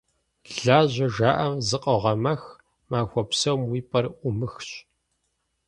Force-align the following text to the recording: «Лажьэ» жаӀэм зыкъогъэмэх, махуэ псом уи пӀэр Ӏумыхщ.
«Лажьэ» 0.63 1.07
жаӀэм 1.15 1.55
зыкъогъэмэх, 1.67 2.41
махуэ 2.89 3.23
псом 3.29 3.59
уи 3.69 3.79
пӀэр 3.89 4.05
Ӏумыхщ. 4.19 4.69